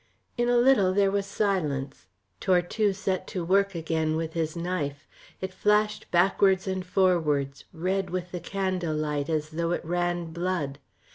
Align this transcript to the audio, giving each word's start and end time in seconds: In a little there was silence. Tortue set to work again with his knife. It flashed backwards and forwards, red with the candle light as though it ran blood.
In 0.35 0.49
a 0.49 0.57
little 0.57 0.95
there 0.95 1.11
was 1.11 1.27
silence. 1.27 2.07
Tortue 2.39 2.91
set 2.91 3.27
to 3.27 3.45
work 3.45 3.75
again 3.75 4.15
with 4.15 4.33
his 4.33 4.55
knife. 4.57 5.07
It 5.41 5.53
flashed 5.53 6.09
backwards 6.09 6.65
and 6.65 6.83
forwards, 6.83 7.65
red 7.71 8.09
with 8.09 8.31
the 8.31 8.39
candle 8.39 8.95
light 8.95 9.29
as 9.29 9.51
though 9.51 9.69
it 9.73 9.85
ran 9.85 10.33
blood. 10.33 10.79